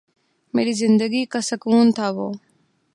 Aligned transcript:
میری 0.53 0.73
زندگی 0.73 1.23
کا 1.31 1.39
سکون 1.49 1.85
تھا 1.95 2.07
وہ 2.15 2.27